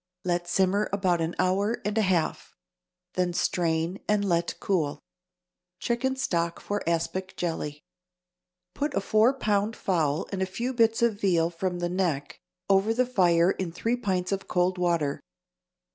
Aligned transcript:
Let 0.25 0.47
simmer 0.47 0.89
about 0.91 1.21
an 1.21 1.35
hour 1.37 1.79
and 1.85 1.95
a 1.95 2.01
half; 2.01 2.55
then 3.13 3.33
strain 3.33 3.99
and 4.07 4.25
let 4.25 4.59
cool. 4.59 4.99
=Chicken 5.77 6.15
Stock 6.15 6.59
for 6.59 6.81
Aspic 6.89 7.35
Jelly.= 7.37 7.83
Put 8.73 8.95
a 8.95 8.99
four 8.99 9.31
pound 9.31 9.75
fowl 9.75 10.25
and 10.31 10.41
a 10.41 10.47
few 10.47 10.73
bits 10.73 11.03
of 11.03 11.19
veal 11.21 11.51
from 11.51 11.77
the 11.77 11.87
neck 11.89 12.39
over 12.67 12.95
the 12.95 13.05
fire 13.05 13.51
in 13.51 13.71
three 13.71 13.95
pints 13.95 14.31
of 14.31 14.47
cold 14.47 14.79
water. 14.79 15.21